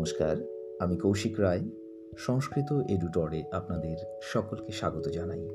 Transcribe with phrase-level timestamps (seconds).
[0.00, 0.36] নমস্কার,
[0.80, 1.60] আমি কৌশিক রায়,
[2.16, 5.48] সংস্কৃত এডুটরে আপনাদের সকলকে স্বাগত জানাই।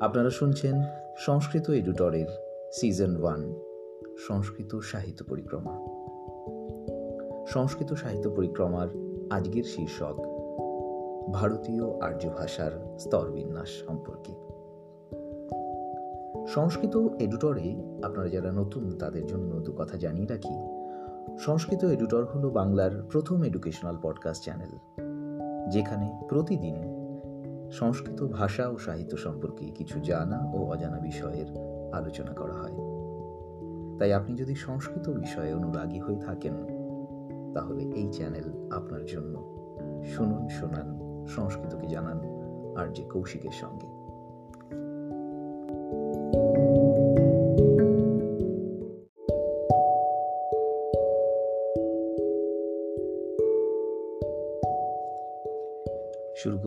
[0.00, 0.82] আপনারা শুনছেন
[1.18, 2.26] সংস্কৃত এডুটরের
[2.72, 3.54] সিজন ওয়ান,
[4.18, 5.86] সংস্কৃত সাহিত্য পরিক্রমা।
[7.46, 8.88] সংস্কৃত সাহিত্য পরিক্রমার
[9.30, 10.16] আজকের শীর্ষক,
[11.32, 14.32] ভারতীয় আর্য ভাষার স্তরবিন্যাস সম্পর্কে।
[16.46, 20.75] সংস্কৃত এডুটরে আপনারা যারা নতুন, তাদের জন্য দু কথা জানিয়ে রাখি।
[21.38, 24.72] সংস্কৃত এডুটর হলো বাংলার প্রথম এডুকেশনাল পডকাস্ট চ্যানেল
[25.70, 26.76] যেখানে প্রতিদিন
[27.70, 31.46] সংস্কৃত ভাষা ও সাহিত্য সম্পর্কে কিছু জানা ও অজানা বিষয়ের
[31.92, 32.76] আলোচনা করা হয়।
[33.98, 36.54] তাই আপনি যদি সংস্কৃত বিষয়ে অনুরাগী হয়ে থাকেন,
[37.54, 39.34] তাহলে এই চ্যানেল আপনার জন্য
[40.04, 42.20] শুনুন, শোনান, সংস্কৃতকে জানান
[42.76, 43.95] আর যে কৌশিকের সঙ্গে।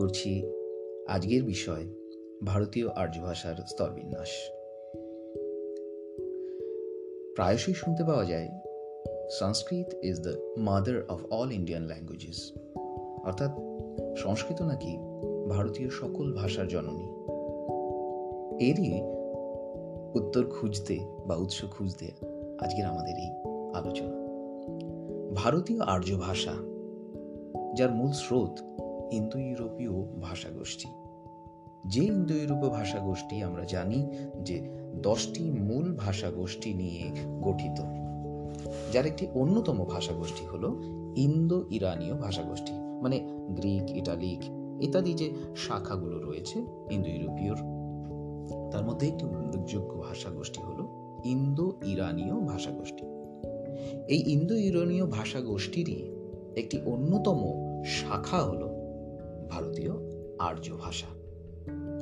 [0.00, 0.44] করছি
[1.08, 1.84] আজকের বিষয়
[2.46, 4.28] ভারতীয় আর্য ভাষার স্তরবিন্যাস।
[7.34, 8.48] প্রায়শই শুনতে পাওয়া যায়,
[9.30, 12.52] Sanskrit is the mother of all Indian languages
[13.24, 13.50] অর্থাৎ
[14.16, 14.98] সংস্কৃত নাকি
[15.50, 17.08] ভারতীয় সকল ভাষার জননী।
[18.70, 19.00] এরই
[20.14, 22.06] উত্তর খুঁজতে বা উৎস খুঁজতে
[22.60, 23.30] আজকের আমাদের এই
[23.74, 24.16] আলোচনা।
[25.34, 26.52] ভারতীয় আর্য ভাষা
[27.76, 28.60] যার মূল স্রোত
[29.12, 30.88] ইন্দো ইউরোপীয় ভাষাগোষ্ঠী।
[31.86, 34.06] যে ইন্দো ইউরোপীয় ভাষাগোষ্ঠী আমরা জানি
[34.42, 34.56] যে
[35.02, 37.04] দশটি মূল ভাষাগোষ্ঠী নিয়ে
[37.42, 37.78] গঠিত,
[38.92, 40.64] যার একটি অন্যতম ভাষাগোষ্ঠী হল
[41.16, 42.72] ইন্দো ইরানীয় ভাষাগোষ্ঠী
[43.02, 44.40] মানে গ্রিক, ইটালিক
[44.80, 46.58] ইত্যাদি যে শাখাগুলো রয়েছে
[46.90, 47.54] ইন্দো ইউরোপীয়
[48.72, 50.86] তার মধ্যে একটি উল্লেখযোগ্য ভাষাগোষ্ঠী হল
[51.24, 53.04] ইন্দো ইরানীয় ভাষাগোষ্ঠী।
[54.08, 56.12] এই ইন্দো ইরানীয় ভাষাগোষ্ঠীরই
[56.56, 57.38] একটি অন্যতম
[57.84, 58.69] শাখা হল
[59.50, 59.92] ভারতীয়
[60.38, 61.10] আর্য ভাষা,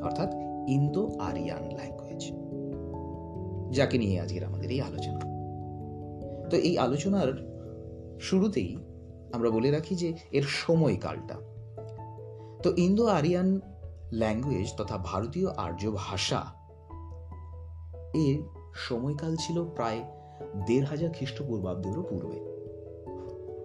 [0.05, 0.31] অর্থাৎ
[0.69, 2.23] ইন্দো আরিয়ান ল্যাঙ্গুয়েজ
[3.77, 5.21] যাকে নিয়ে আজকের আমাদের এই আলোচনা।
[6.51, 7.31] তো এই আলোচনার
[8.21, 8.71] শুরুতেই
[9.33, 11.37] আমরা বলে রাখি যে এর সময়কালটা।
[12.63, 13.61] তো ইন্দো আরিয়ান
[14.13, 16.41] ল্যাঙ্গুয়েজ তথা ভারতীয় আর্য ভাষা
[18.27, 18.39] এর
[18.75, 20.01] সময়কাল ছিল প্রায়
[20.67, 22.39] দেড় হাজার খ্রিস্টপূর্বাব্দেরও পূর্বে।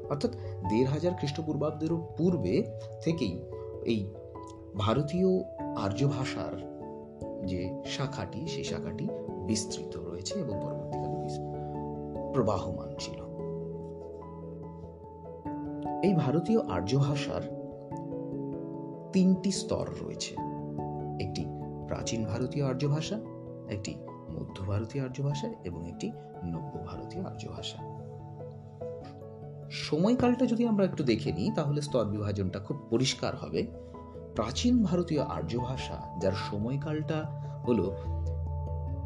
[0.09, 0.31] অর্থাৎ
[0.69, 2.55] দেড় হাজার খ্রিস্টপূর্বাব্দেরও পূর্বে
[3.01, 3.35] থেকেই
[3.85, 4.13] এই
[4.77, 5.27] ভারতীয়
[5.75, 6.73] আর্য ভাষার
[7.45, 9.07] যে শাখাটি, সেই শাখাটি
[9.45, 11.13] বিস্তৃত রয়েছে এবং পরবর্তীকালে
[12.33, 13.23] প্রবাহমান ছিল।
[16.03, 17.41] এই ভারতীয় আর্য ভাষার
[19.13, 20.35] তিনটি স্তর রয়েছে।
[21.23, 21.45] একটি
[21.87, 23.19] প্রাচীন ভারতীয় আর্য ভাষা
[23.69, 23.95] একটি
[24.29, 26.11] মধ্য ভারতীয় আর্য ভাষা এবং একটি
[26.45, 27.92] নব্য ভারতীয় আর্য ভাষা
[29.73, 33.67] সময়কালটা যদি আমরা একটু দেখে নিই, তাহলে স্তর বিভাজনটা খুব পরিষ্কার হবে।
[34.35, 37.23] প্রাচীন ভারতীয় আর্য ভাষা, যার সময়কালটা
[37.67, 37.95] হলো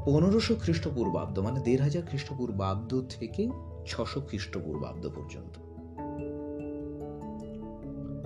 [0.05, 3.49] পনেরোশো খ্রিস্টপূর্বাব্দ মানে দেড় হাজার খ্রিস্টপূর্বাব্দ থেকে
[3.85, 5.57] ছশো খ্রিস্টপূর্বাব্দ পর্যন্ত।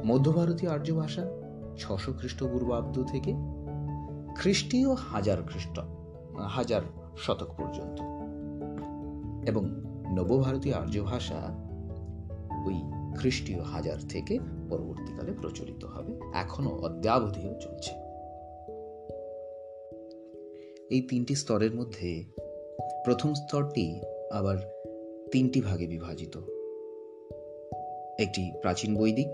[0.06, 1.26] মধ্য ভারতীয় আর্য ভাষা,
[1.78, 3.34] ছশো খ্রিস্টপূর্বাব্দ থেকে
[4.36, 5.80] খ্রিস্টীয় হাজার খ্রিস্ট,
[6.50, 6.82] হাজার
[7.18, 8.02] শতক পর্যন্ত।
[9.50, 9.64] এবং
[10.16, 11.71] নবভারতীয় আর্য ভাষা
[12.68, 12.74] ওই
[13.18, 14.40] খ্রিস্টীয় হাজার থেকে
[14.70, 17.92] পরবর্তীকালে প্রচলিত হবে। এখনও অদ্যাবধিও চলছে।
[20.90, 22.24] এই তিনটি স্তরের মধ্যে
[23.06, 24.02] প্রথম স্তরটি
[24.32, 24.58] আবার
[25.32, 26.38] তিনটি ভাগে বিভাজিত।
[28.20, 29.28] একটি প্রাচীন বৈদিক,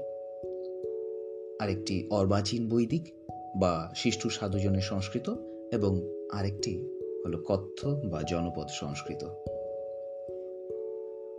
[1.62, 3.14] আরেকটি অর্বাচীন বৈদিক
[3.60, 5.36] বা শিষ্টু সাধুজনের সংস্কৃত
[5.72, 6.02] এবং
[6.32, 6.90] আরেকটি
[7.26, 9.24] হলো কথ্য বা জনপদ সংস্কৃত।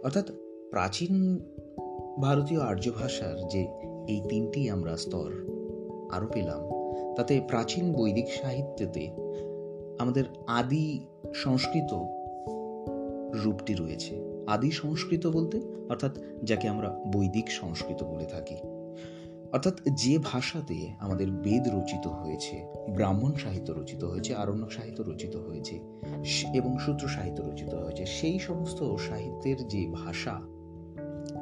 [0.04, 0.26] অর্থাৎ
[0.70, 1.40] প্রাচীন
[2.20, 3.60] ভারতীয় আর্য ভাষার যে
[4.08, 5.32] এই তিনটি আমরা স্তর
[6.10, 6.60] আরও পেলাম,
[7.16, 9.10] তাতে প্রাচীন বৈদিক সাহিত্যেতে
[9.98, 11.00] আমাদের আদি
[11.34, 12.04] সংস্কৃত
[13.44, 18.56] রূপটি রয়েছে। আদি সংস্কৃত বলতে, অর্থাৎ যাকে আমরা বৈদিক সংস্কৃত বলে থাকি,
[19.52, 25.80] অর্থাৎ যে ভাষাতে আমাদের বেদ রচিত হয়েছে, ব্রাহ্মণ সাহিত্য রচিত হয়েছে, আরণ্য সাহিত্য রচিত হয়েছে,
[26.54, 30.57] এবং সূত্র সাহিত্য রচিত হয়েছে, সেই সমস্ত সাহিত্যের যে ভাষা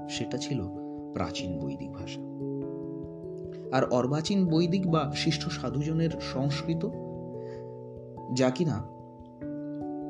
[0.09, 0.63] সেটা ছিল
[1.15, 2.21] প্রাচীন বৈদিক ভাষা।
[3.73, 6.89] আর অর্বাচীন বৈদিক বা শিষ্ট সাধুজনের সংস্কৃত,
[8.35, 8.83] যা কিনা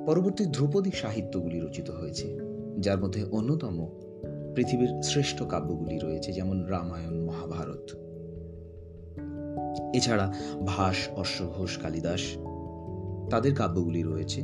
[0.06, 2.38] পরবর্তী ধ্রুপদী সাহিত্যগুলি রচিত হয়েছে,
[2.78, 3.88] যার মধ্যে অন্যতম
[4.54, 7.90] পৃথিবীর শ্রেষ্ঠ কাব্যগুলি রয়েছে, যেমন রামায়ণ, মহাভারত।
[9.94, 10.34] এছাড়া
[10.66, 12.20] ভাস, অশ্বঘোষ, কালিদাস,
[13.30, 14.42] তাদের কাব্যগুলি রয়েছে।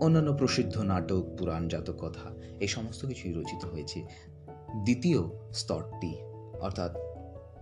[0.00, 2.30] অন্যান্য প্রসিদ্ধ নাটক, পুরাণ, জাতক, কথা,
[2.60, 4.04] এই সমস্ত কিছুই রচিত হয়েছে
[4.76, 5.18] দ্বিতীয়
[5.52, 6.16] স্তরটি,
[6.60, 6.96] অর্থাৎ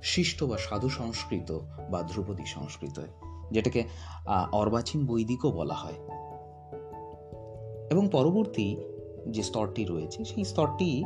[0.02, 1.58] শিষ্ট বা সাধু সংস্কৃত
[1.90, 3.00] বা ধ্রুপদী সংস্কৃত,
[3.50, 3.84] যেটাকে
[4.52, 5.94] অর্বাচীন বৈদিকও বলা হয়।
[7.90, 8.76] এবং পরবর্তী
[9.28, 11.04] যে স্তরটি রয়েছে, সেই স্তরটি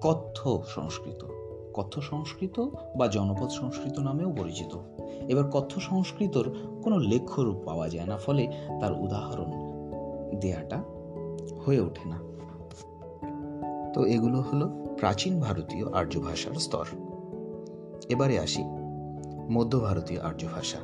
[0.00, 1.24] কথ্য সংস্কৃত।
[1.74, 4.78] কথ্য সংস্কৃত বা জনপদ সংস্কৃত নামেও পরিচিত।
[5.28, 6.50] এবার কথ্য সংস্কৃতর
[6.82, 8.46] কোনো লেখ্যরূপ পাওয়া যায় না, ফলে
[8.80, 9.50] তার উদাহরণ
[10.40, 10.82] দেয়াটা
[11.66, 12.35] হয়ে ওঠে না।
[13.96, 16.86] তো এগুলো হলো প্রাচীন ভারতীয় আর্য ভাষার স্তর।
[18.08, 18.62] এবারে আসি
[19.50, 20.78] মধ্য ভারতীয় আর্য ভাষা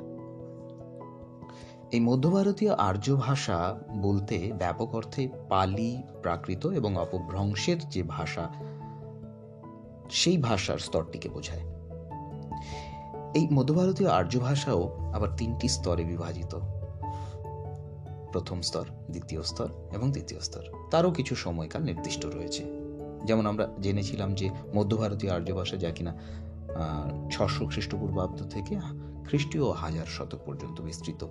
[1.93, 8.53] এই মধ্য ভারতীয় আর্য ভাষা বলতে ব্যাপক অর্থে পালি, প্রাকৃত এবং অপভ্রংশের যে ভাষা,
[10.11, 11.65] সেই ভাষার স্তরটিকে বোঝায়।
[13.35, 16.59] এই মধ্যভারতীয় আর্য ভাষাও আবার তিনটি স্তরে বিভাজিত।
[18.33, 22.82] প্রথম স্তর, দ্বিতীয় স্তর এবং তৃতীয় স্তর। তারও কিছু সময়কাল নির্দিষ্ট রয়েছে।
[23.25, 26.13] যেমন আমরা জেনেছিলাম যে মধ্য ভারতীয় আর্য ভাষা যা কিনা
[27.31, 28.75] ছশো খ্রিস্টপূর্বাব্দ থেকে
[29.25, 31.27] খ্রিস্টীয় হাজার শতক পর্যন্ত বিস্তৃত।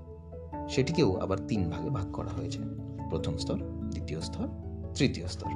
[0.69, 2.59] সেটিকেও আবার তিন ভাগে ভাগ করা হয়েছে।
[3.09, 3.57] প্রথম স্তর,
[3.89, 4.47] দ্বিতীয় স্তর,
[4.95, 5.49] তৃতীয় স্তর।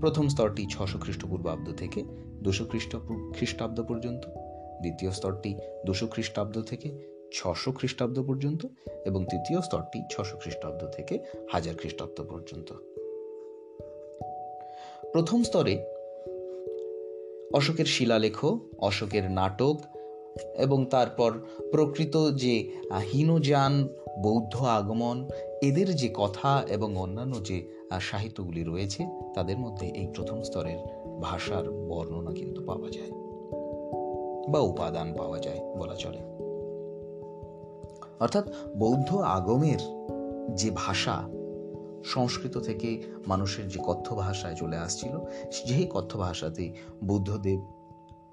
[0.00, 2.04] প্রথম স্তরটি ছশো খ্রিস্টপূর্বাব্দ থেকে
[2.42, 2.96] দুশো খ্রিস্ট
[3.34, 4.24] খ্রিস্টাব্দ পর্যন্ত,
[4.80, 5.54] দ্বিতীয় স্তরটি
[5.86, 8.66] দুশো খ্রিস্টাব্দ থেকে ছশো খ্রিস্টাব্দ পর্যন্ত
[9.04, 11.18] এবং তৃতীয় স্তরটি ছশো খ্রিস্টাব্দ থেকে
[11.52, 12.95] হাজার খ্রিস্টাব্দ পর্যন্ত।
[15.12, 15.84] প্রথম স্তরে
[17.54, 18.44] অশোকের শিলালেখ,
[18.78, 19.76] অশোকের নাটক
[20.58, 21.32] এবং তারপর
[21.70, 22.70] প্রকৃত যে
[23.12, 23.88] হীনযান,
[24.22, 25.28] বৌদ্ধ আগমন,
[25.62, 27.68] এদের যে কথা এবং অন্যান্য যে
[28.00, 30.78] সাহিত্যগুলি রয়েছে, তাদের মধ্যে এই প্রথম স্তরের
[31.22, 33.10] ভাষার বর্ণনা কিন্তু পাওয়া যায়
[34.48, 36.18] বা উপাদান পাওয়া যায় বলা চলে।
[38.20, 39.78] অর্থাৎ বৌদ্ধ আগমের
[40.54, 41.35] যে ভাষা
[42.06, 45.14] সংস্কৃত থেকে মানুষের যে কথ্য ভাষায় চলে আসছিল,
[45.66, 46.72] যেই কথ্য ভাষাতে
[47.04, 47.60] বুদ্ধদেব,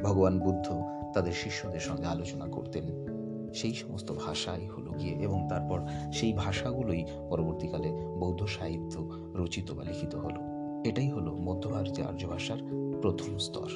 [0.04, 0.68] ভগবান বুদ্ধ
[1.14, 2.84] তাদের শিষ্যদের সঙ্গে আলোচনা করতেন।
[3.54, 5.80] সেই সমস্ত ভাষাই হলো গিয়ে এবং তারপর
[6.12, 7.90] সেই ভাষাগুলোই পরবর্তীকালে
[8.20, 10.40] বৌদ্ধ সাহিত্য রচিত বা লিখিত হলো।
[10.86, 12.58] এটাই হলো মধ্য ভারতীয় আর্য ভাষার
[13.02, 13.70] প্রথম স্তর,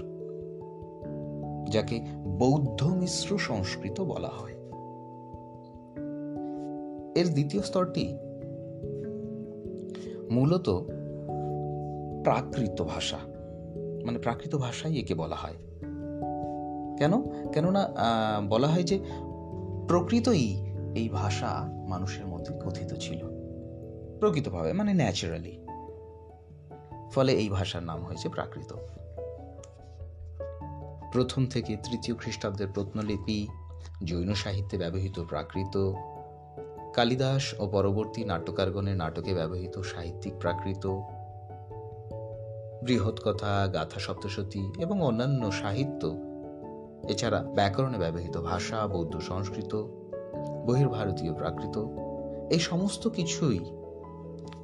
[1.69, 1.99] যাকে
[2.39, 4.55] বৌদ্ধ মিশ্র সংস্কৃত বলা হয়।
[7.15, 8.05] এর দ্বিতীয় স্তরটি
[10.31, 10.69] মূলত
[12.23, 13.17] প্রাকৃত ভাষা।
[14.05, 15.53] মানে প্রাকৃত ভাষাই একে বলা হয়।
[16.97, 17.21] কেন?
[17.51, 17.93] কেননা
[18.49, 18.99] বলা হয় যে
[19.87, 20.65] প্রকৃতই
[20.95, 23.17] এই ভাষা মানুষের মধ্যে কথিত ছিল।
[24.19, 25.57] প্রকৃতভাবে মানে ন্যাচারালি।
[27.11, 28.73] ফলে এই ভাষার নাম হয়েছে প্রাকৃত।
[31.11, 33.47] প্রথম থেকে তৃতীয় খ্রিস্টাব্দের প্রত্নলিপি,
[34.03, 35.93] জৈন সাহিত্যে ব্যবহৃত প্রাকৃত
[36.97, 40.87] কালিদাস ও পরবর্তী নাট্যকারগণের নাটকে ব্যবহৃত সাহিত্যিক প্রাকৃত,
[42.83, 46.15] বৃহৎ কথা, গাথা সপ্তশতী এবং অন্যান্য সাহিত্য,
[47.09, 49.75] এছাড়া ব্যাকরণে ব্যবহৃত ভাষা, বৌদ্ধ সংস্কৃত,
[50.65, 51.85] বহির্ভারতীয় প্রাকৃত,
[52.49, 53.59] এই সমস্ত কিছুই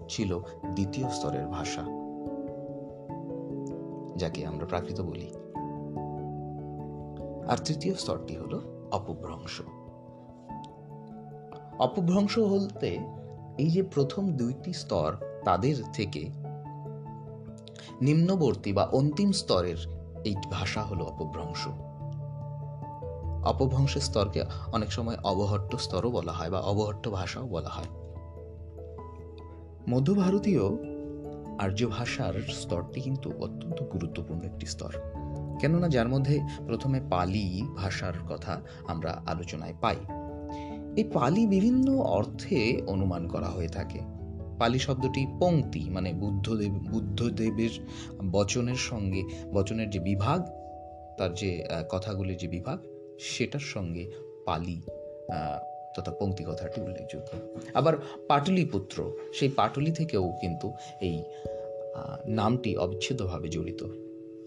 [0.09, 0.39] ছিল
[0.73, 1.81] দ্বিতীয় স্তরের ভাষা,
[4.17, 5.29] যাকে আমরা প্রাকৃত বলি।
[7.47, 8.59] আর তৃতীয় স্তরটি হল
[8.91, 9.61] অপভ্রংশ।
[11.83, 12.99] অপভ্রংশ বলতে
[13.57, 16.29] এই যে প্রথম দুইটি স্তর তাদের থেকে
[18.01, 19.75] নিম্নবর্তী বা অন্তিম স্তরের
[20.25, 21.67] এই ভাষা হলো অপভ্রংশ।
[23.45, 27.89] অপভ্রংশের স্তরকে অনেক সময় অবহট্ট স্তরও বলা হয় বা অবহট্ট ভাষাও বলা হয়।
[29.89, 30.61] মধ্য ভারতীয়
[31.59, 34.93] আর্য ভাষার স্তরটি কিন্তু অত্যন্ত গুরুত্বপূর্ণ একটি স্তর।
[35.59, 39.95] কেননা যার মধ্যে প্রথমে পালি ভাষার কথা আমরা আলোচনায় পাই।
[40.97, 43.99] এই পালি বিভিন্ন অর্থে অনুমান করা হয়ে থাকে।
[44.59, 47.69] পালি শব্দটি পংক্তি মানে বুদ্ধদেব বুদ্ধদেবের
[48.31, 49.23] বচনের সঙ্গে,
[49.53, 50.45] বচনের যে বিভাগ,
[51.17, 52.79] তার যে কথাগুলির যে বিভাগ,
[53.19, 54.11] সেটার সঙ্গে
[54.45, 54.81] পালি
[55.95, 57.29] তথা পঙ্ক্তি কথাটি উল্লেখযোগ্য।
[57.73, 57.93] আবার
[58.27, 61.23] পাটলিপুত্র, সেই পাটলি থেকেও কিন্তু এই
[62.27, 63.83] নামটি অবিচ্ছেদ্যভাবে জড়িত।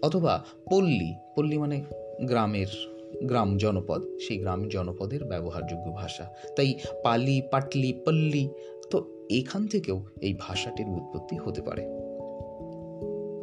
[0.01, 1.83] অথবা পল্লী পল্লী মানে
[2.23, 8.49] গ্রামের গ্রাম জনপদ, সেই গ্রাম জনপদের ব্যবহারযোগ্য ভাষা। তাই পালি, পাটলি, পল্লী,
[8.91, 11.85] তো এখান থেকেও এই ভাষাটির উৎপত্তি হতে পারে।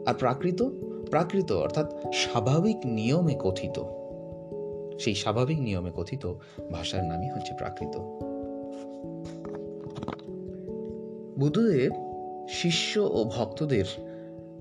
[0.06, 0.62] আর প্রাকৃত
[1.10, 3.82] প্রাকৃত অর্থাৎ স্বাভাবিক নিয়মে কথিত।
[4.98, 6.32] সেই স্বাভাবিক নিয়মে কথিত
[6.72, 7.96] ভাষার নামই হচ্ছে প্রাকৃত।
[11.38, 11.92] বুদ্ধদেব,
[12.48, 13.84] শিষ্য ও ভক্তদের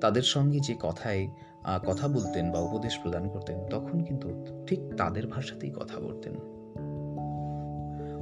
[0.02, 1.28] তাদের সঙ্গে যে কথায়
[1.66, 6.34] কথা বলতেন বা উপদেশ প্রদান করতেন, তখন কিন্তু ঠিক তাদের ভাষাতেই কথা বলতেন।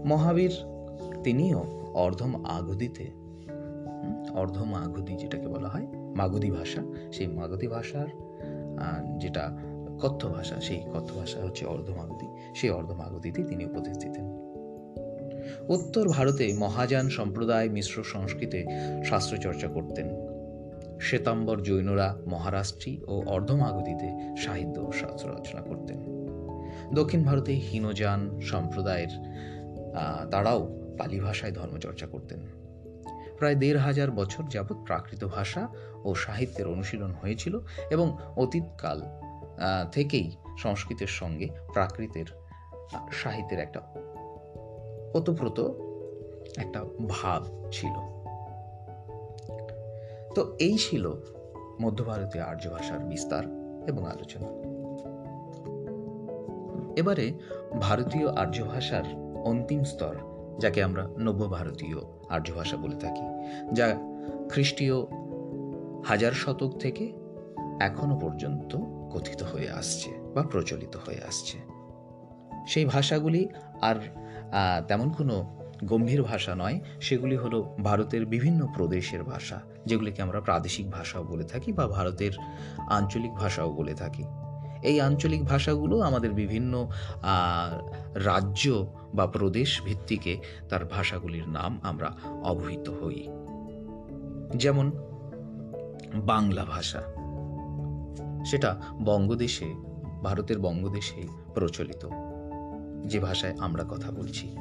[0.05, 0.51] মহাবীর
[1.23, 3.11] তিনিও অর্ধম আগুদিতে
[4.31, 6.81] অর্ধম আগুদি যেটাকে বলা হয়, মাগুদি ভাষা,
[7.11, 8.07] সেই মাগুদি ভাষার
[9.17, 9.57] যেটা
[10.01, 14.25] কথ্য ভাষা, সেই কথ্য ভাষা হচ্ছে অর্ধমাগধী সেই অর্ধমাগধীতে তিনি উপদেশ দিতেন।
[15.67, 18.65] উত্তর ভারতে মহাযান সম্প্রদায় মিশ্র সংস্কৃতে
[19.03, 20.09] শাস্ত্র চর্চা করতেন।
[21.01, 25.97] শ্বেতাম্বর জৈনরা মহারাষ্ট্রী ও অর্ধমাগধীতে সাহিত্য ও শাস্ত্র রচনা করতেন।
[26.93, 29.09] দক্ষিণ ভারতে হীনযান সম্প্রদায়ের
[30.31, 32.39] তারাও পালি ভাষায় ধর্মচর্চা করতেন।
[33.37, 35.67] প্রায় দেড় হাজার বছর যাবৎ প্রাকৃত ভাষা
[36.03, 39.01] ও সাহিত্যের অনুশীলন হয়েছিল এবং অতীতকাল
[39.91, 42.25] থেকেই সংস্কৃতের সঙ্গে প্রাকৃতের
[43.11, 43.81] সাহিত্যের একটা
[45.13, 45.59] ওতপ্রোত
[46.57, 48.20] একটা ভাব ছিল।
[50.35, 51.05] তো এই ছিল
[51.81, 53.43] মধ্য ভারতীয় আর্য ভাষার বিস্তার
[53.87, 54.47] এবং আলোচনা।
[56.95, 57.33] এবারে
[57.81, 59.03] ভারতীয় আর্য ভাষার
[59.43, 60.15] অন্তিম স্তর,
[60.59, 61.97] যাকে আমরা নব্য ভারতীয়
[62.29, 63.25] আর্য ভাষা বলে থাকি,
[63.73, 63.87] যা
[64.49, 64.97] খ্রিস্টীয়
[66.05, 67.05] হাজার শতক থেকে
[67.79, 68.77] এখনও পর্যন্ত
[69.13, 71.57] কথিত হয়ে আসছে বা প্রচলিত হয়ে আসছে।
[72.67, 73.41] সেই ভাষাগুলি
[73.81, 73.95] আর
[74.87, 75.35] তেমন কোনো
[75.85, 81.73] গম্ভীর ভাষা নয়, সেগুলি হলো ভারতের বিভিন্ন প্রদেশের ভাষা, যেগুলিকে আমরা প্রাদেশিক ভাষাও বলে থাকি
[81.73, 82.31] বা ভারতের
[82.77, 84.23] আঞ্চলিক ভাষাও বলে থাকি।
[84.83, 86.89] এই আঞ্চলিক ভাষাগুলো আমাদের বিভিন্ন
[88.15, 88.85] রাজ্য
[89.15, 90.37] বা প্রদেশ ভিত্তিকে
[90.69, 92.11] তার ভাষাগুলির নাম আমরা
[92.43, 93.27] অবহিত হই।
[94.55, 94.91] যেমন,
[96.15, 97.01] বাংলা ভাষা।
[98.45, 99.73] সেটা বঙ্গদেশে,
[100.23, 102.07] ভারতের বঙ্গদেশে প্রচলিত।
[103.05, 104.57] যে ভাষায় আমরা কথা বলছি।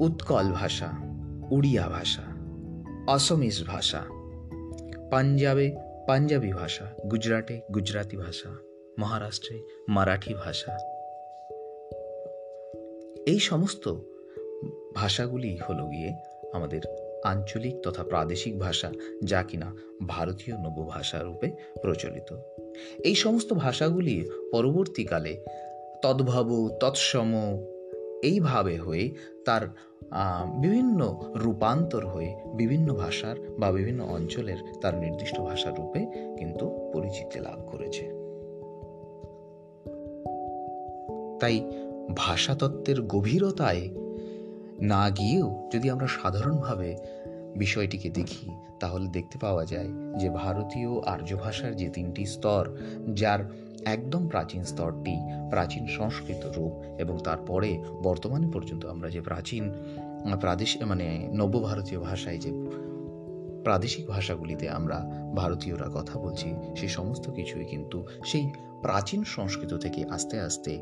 [0.00, 0.88] উৎকল ভাষা,
[1.50, 2.22] উড়িয়া ভাষা,
[3.06, 4.04] অসমিস ভাষা,
[5.10, 5.76] পাঞ্জাবে
[6.06, 8.48] পাঞ্জাবি ভাষা, গুজরাটে গুজরাতি ভাষা,
[8.98, 10.78] মহারাষ্ট্রে মারাঠি ভাষা।
[13.26, 13.94] এই সমস্ত
[14.94, 16.14] ভাষাগুলি হলো গিয়ে
[16.52, 16.80] আমাদের
[17.24, 18.92] আঞ্চলিক তথা প্রাদেশিক ভাষা,
[19.24, 19.74] যা কিনা
[20.08, 21.50] ভারতীয় নব্য ভাষা রূপে
[21.82, 22.36] প্রচলিত।
[23.04, 25.44] এই সমস্ত ভাষাগুলি পরবর্তীকালে
[26.02, 27.34] তদ্ভব, তৎসম
[28.22, 29.14] এইভাবে হয়ে
[29.44, 29.68] তার
[30.60, 36.06] বিভিন্ন রূপান্তর হয়ে বিভিন্ন ভাষার বা বিভিন্ন অঞ্চলের তার নির্দিষ্ট ভাষার রূপে
[36.38, 38.18] কিন্তু পরিচিতি লাভ করেছে।
[41.40, 41.70] তাই
[42.16, 43.88] ভাষাতত্ত্বের গভীরতায়
[44.80, 46.96] না গিয়েও যদি আমরা সাধারণভাবে
[47.56, 48.50] বিষয়টিকে দেখি,
[48.80, 52.76] তাহলে দেখতে পাওয়া যায় যে ভারতীয় আর্য ভাষার যে তিনটি স্তর,
[53.14, 53.38] যার
[53.84, 55.16] একদম প্রাচীন স্তরটি,
[55.50, 59.72] প্রাচীন সংস্কৃত রূপ এবং তারপরে বর্তমানে পর্যন্ত আমরা যে প্রাচীন
[60.40, 62.52] প্রাদেশিক মানে নব্য ভারতীয় ভাষায় যে
[63.64, 68.50] প্রাদেশিক ভাষাগুলিতে আমরা ভারতীয়রা কথা বলছি সেই সমস্ত কিছুই কিন্তু সেই
[68.82, 70.78] প্রাচীন সংস্কৃত থেকে আস্তে আস্তে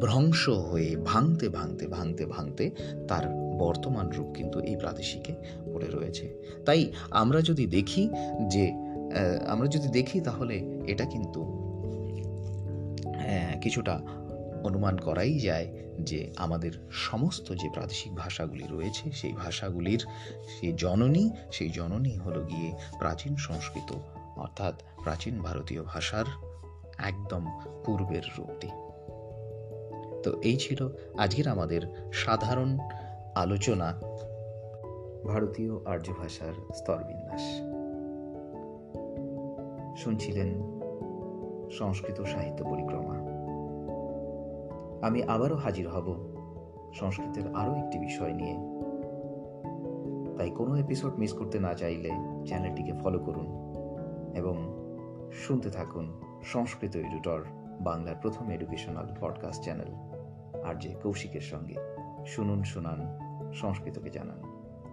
[0.00, 2.70] ভ্রংশ হয়ে ভাঙতে ভাঙতে ভাঙতে ভাঙতে
[3.08, 5.34] তার বর্তমান রূপ কিন্তু এই প্রাদেশিকে
[5.72, 6.34] পড়ে রয়েছে।
[6.66, 8.10] তাই আমরা যদি দেখি
[8.48, 8.72] যে
[9.46, 11.59] আমরা যদি দেখি তাহলে এটা কিন্তু
[13.60, 14.00] কিছুটা
[14.64, 15.66] অনুমান করাই যায়
[16.00, 20.06] যে আমাদের সমস্ত যে প্রাদেশিক ভাষাগুলি রয়েছে, সেই ভাষাগুলির
[20.60, 23.92] সেই জননী সেই জননী হলো গিয়ে প্রাচীন সংস্কৃত,
[24.36, 26.24] অর্থাৎ প্রাচীন ভারতীয় ভাষার
[26.98, 27.46] একদম
[27.84, 28.68] পূর্বের রূপটি।
[30.22, 32.78] তো এই ছিল আজকের আমাদের সাধারণ
[33.34, 34.00] আলোচনা
[35.28, 37.44] ভারতীয় আর্য ভাষার স্তরবিন্যাস।
[40.02, 40.79] শুনছিলেন
[41.70, 43.14] সংস্কৃত সাহিত্য পরিক্রমা।
[45.06, 46.36] আমি আবারও হাজির হব
[46.94, 48.80] সংস্কৃতের আরও একটি বিষয় নিয়ে।
[50.38, 52.10] তাই কোনো এপিসোড মিস করতে না চাইলে
[52.46, 53.46] চ্যানেলটিকে ফলো করুন
[54.34, 54.56] এবং
[55.32, 57.44] শুনতে থাকুন সংস্কৃত এডুটর
[57.80, 59.94] বাংলার প্রথম এডুকেশনাল পডকাস্ট চ্যানেল
[60.62, 61.74] আর যে কৌশিকের সঙ্গে।
[62.26, 63.18] শুনুন, শুনান,
[63.52, 64.42] সংস্কৃতকে জানান।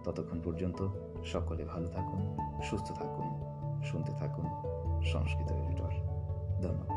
[0.03, 0.87] ততক্ষণ পর্যন্ত
[1.25, 3.43] সকলে ভালো থাকুন, সুস্থ থাকুন,
[3.83, 4.45] শুনতে থাকুন
[5.01, 6.06] সংস্কৃত এডিটর
[6.63, 6.96] دونوں